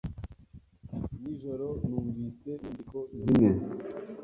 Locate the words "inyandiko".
2.55-2.97